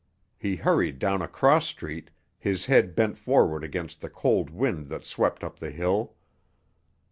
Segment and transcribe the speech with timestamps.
[0.39, 2.09] He hurried down a cross street,
[2.39, 6.15] his head bent forward against the cold wind that swept up the hill.